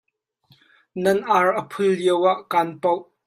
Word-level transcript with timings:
Nan 1.03 1.19
ar 1.37 1.47
a 1.61 1.63
phul 1.71 1.91
lioah 1.99 2.39
kan 2.51 2.69
poh. 2.81 3.01